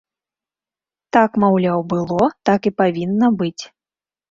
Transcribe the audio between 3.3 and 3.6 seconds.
быць.